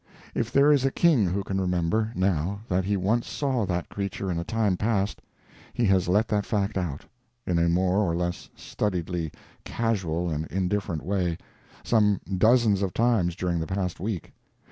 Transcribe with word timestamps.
If 0.33 0.51
there 0.51 0.71
is 0.71 0.83
a 0.83 0.89
king 0.89 1.27
who 1.27 1.43
can 1.43 1.61
remember, 1.61 2.11
now, 2.15 2.61
that 2.67 2.85
he 2.85 2.97
once 2.97 3.29
saw 3.29 3.67
that 3.67 3.87
creature 3.87 4.31
in 4.31 4.39
a 4.39 4.43
time 4.43 4.75
past, 4.75 5.21
he 5.75 5.85
has 5.85 6.07
let 6.07 6.27
that 6.29 6.43
fact 6.43 6.75
out, 6.75 7.05
in 7.45 7.59
a 7.59 7.69
more 7.69 7.99
or 7.99 8.15
less 8.15 8.49
studiedly 8.55 9.31
casual 9.63 10.27
and 10.31 10.47
indifferent 10.47 11.05
way, 11.05 11.37
some 11.83 12.19
dozens 12.39 12.81
of 12.81 12.95
times 12.95 13.35
during 13.35 13.59
the 13.59 13.67
past 13.67 13.99
week. 13.99 14.33